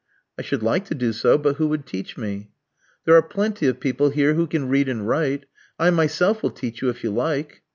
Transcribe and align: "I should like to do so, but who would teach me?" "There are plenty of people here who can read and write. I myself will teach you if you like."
"I 0.35 0.41
should 0.41 0.63
like 0.63 0.85
to 0.85 0.95
do 0.95 1.13
so, 1.13 1.37
but 1.37 1.57
who 1.57 1.67
would 1.67 1.85
teach 1.85 2.17
me?" 2.17 2.49
"There 3.05 3.13
are 3.15 3.21
plenty 3.21 3.67
of 3.67 3.79
people 3.79 4.09
here 4.09 4.33
who 4.33 4.47
can 4.47 4.67
read 4.67 4.89
and 4.89 5.07
write. 5.07 5.45
I 5.77 5.91
myself 5.91 6.41
will 6.41 6.49
teach 6.49 6.81
you 6.81 6.89
if 6.89 7.03
you 7.03 7.11
like." 7.11 7.61